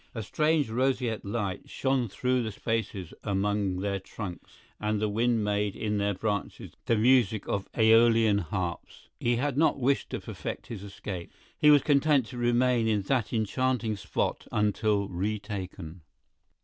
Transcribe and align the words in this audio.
A 0.15 0.23
strange 0.23 0.71
roseate 0.71 1.23
light 1.23 1.69
shone 1.69 2.07
through 2.07 2.41
the 2.41 2.51
spaces 2.51 3.13
among 3.23 3.81
their 3.81 3.99
trunks 3.99 4.53
and 4.79 4.99
the 4.99 5.07
wind 5.07 5.43
made 5.43 5.75
in 5.75 5.99
their 5.99 6.15
branches 6.15 6.71
the 6.87 6.95
music 6.95 7.47
of 7.47 7.71
AEolian 7.73 8.39
harps. 8.39 9.09
He 9.19 9.35
had 9.35 9.59
not 9.59 9.77
wish 9.79 10.07
to 10.09 10.19
perfect 10.19 10.65
his 10.65 10.81
escape—he 10.81 11.69
was 11.69 11.83
content 11.83 12.25
to 12.29 12.37
remain 12.39 12.87
in 12.87 13.03
that 13.03 13.31
enchanting 13.31 13.95
spot 13.95 14.47
until 14.51 15.07
retaken. 15.07 16.01